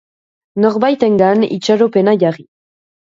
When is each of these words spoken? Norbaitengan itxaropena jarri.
Norbaitengan 0.63 1.45
itxaropena 1.57 2.15
jarri. 2.25 2.47